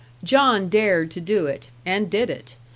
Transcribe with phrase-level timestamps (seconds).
[0.23, 2.55] John dared to do it and did it.